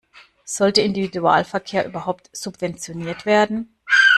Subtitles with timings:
[0.45, 3.75] Sollte Individualverkehr überhaupt subventioniert werden?